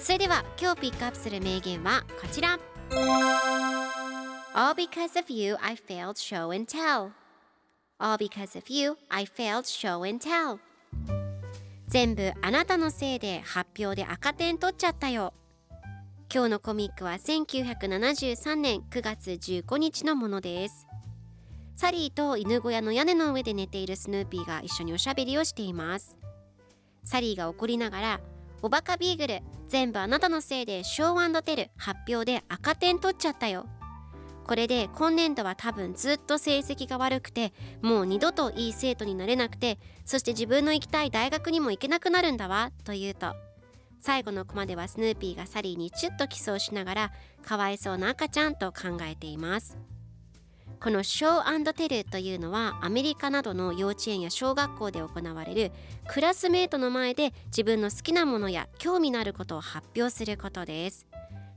[0.00, 2.58] それでは今日ピックアップする名言はこちら。
[4.54, 7.10] All because of you I failed show and tell.
[7.98, 10.58] All because of you I failed show and tell.
[11.88, 15.34] 全部あなたのせいで発表で赤点取っちゃったよ。
[16.32, 20.86] 今日のコミックは1973年9月15日のものです。
[21.74, 26.16] サリーと犬小屋の屋根の上で寝ているスヌーピーが一緒におしゃべりをしています。
[27.02, 28.20] サリーが怒りながら
[28.62, 33.66] おバカビーグル全部あなたのせいでショーテル発表で赤点取っちゃったよ。
[34.46, 37.52] これで今年度は多分ずっと成績が悪くて
[37.82, 43.34] もう二度といい生徒になれなくてそして自分の行きたい大学にも行けなくなるんだわと言うと。
[44.00, 47.12] 最後のコマではスヌーピーがサリーにチュッとキスをしながら
[47.44, 49.76] かわいそうな赤ちゃんと考えています。
[50.80, 55.72] このショーテルというのはアメリカなどの幼稚園や小学校で行われる
[56.06, 61.06] クラスメートの前で自分の好きなものや興味のあることを発表することです。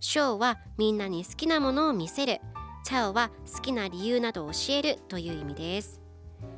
[0.00, 2.40] ショーはみんなに好きなものを見せる。
[2.86, 6.00] tell は好きな理由などを教えるという意味です。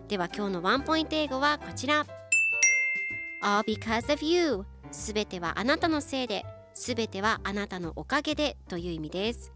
[0.07, 2.07] では今日のワンポイント英語はこちら。
[3.43, 6.45] All because of you すべてはあなたのせいで。
[6.75, 9.53] すべてはあなたのおかげでという意味です。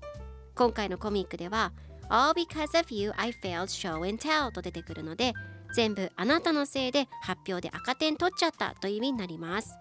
[0.55, 1.73] 今回のコミックでは
[2.09, 5.35] All because of you I failed show and tell と出てくるので
[5.75, 9.77] 全部あなたのせいで発表で赤点取っちゃったという意味になります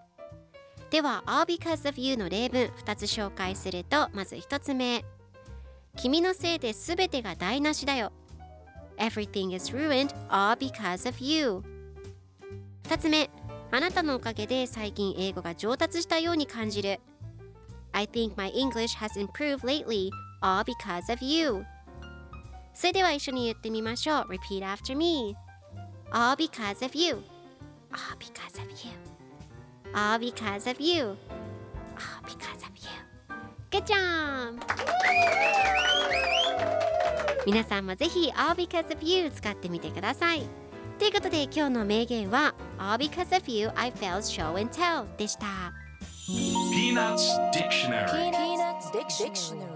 [0.90, 5.04] では All because of you の例文2つ紹介するとまず1つ目
[5.96, 8.12] 君のせいで全てが台無しだよ
[8.98, 11.62] Everything is ruined all because of you
[12.84, 13.30] 2つ目
[13.70, 17.00] あなたのおかげで最近英語が上達したように感じる
[17.92, 20.10] I think my English has improved lately
[20.42, 21.64] all because of you
[22.76, 25.34] それでは一緒に言ってみましょう Repeat after me
[26.12, 27.14] All because of you
[27.90, 28.92] All because of you
[29.94, 31.16] All because of you All
[32.26, 32.90] because of you
[33.70, 34.60] Good job!
[37.46, 40.42] 皆さんもぜひ All because of you 使ってみてください
[40.98, 45.46] ということで今日の名言は All because of you I felt show and tell でした
[46.28, 49.75] Peanuts Dictionary Peanuts Dictionary